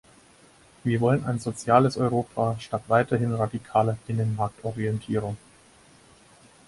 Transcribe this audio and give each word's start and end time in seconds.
Wir 0.83 0.99
wollen 0.99 1.25
ein 1.25 1.37
soziales 1.37 1.95
Europa 1.95 2.55
statt 2.59 2.81
weiterhin 2.87 3.35
radikaler 3.35 3.99
Binnenmarktorientierung. 4.07 5.37